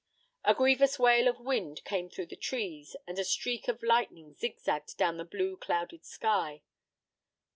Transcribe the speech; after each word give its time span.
A 0.43 0.55
grievous 0.55 0.97
wail 0.97 1.27
of 1.27 1.39
wind 1.39 1.83
came 1.85 2.09
through 2.09 2.25
the 2.25 2.35
trees, 2.35 2.95
and 3.05 3.19
a 3.19 3.23
streak 3.23 3.67
of 3.67 3.83
lightning 3.83 4.33
zig 4.33 4.59
zagged 4.59 4.97
down 4.97 5.17
the 5.17 5.23
blue 5.25 5.55
clouded 5.57 6.05
sky. 6.05 6.63